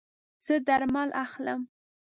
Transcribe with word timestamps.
زه 0.45 0.53
درمل 0.67 1.09
اخلم 1.23 1.61